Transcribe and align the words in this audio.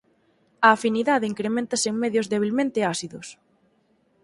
A 0.65 0.69
afinidade 0.77 1.29
increméntase 1.31 1.87
en 1.91 1.95
medios 2.03 2.29
debilmente 2.33 2.79
ácidos. 2.93 3.27